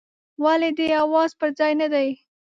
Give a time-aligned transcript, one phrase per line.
[0.43, 2.07] ولي دي حواس پر ځای نه دي؟